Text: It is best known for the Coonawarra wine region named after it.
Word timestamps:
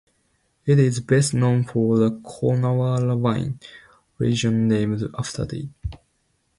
It 0.65 0.79
is 0.79 0.99
best 0.99 1.31
known 1.35 1.63
for 1.63 1.95
the 1.99 2.09
Coonawarra 2.09 3.15
wine 3.19 3.59
region 4.17 4.67
named 4.67 5.03
after 5.15 5.45
it. 5.51 5.69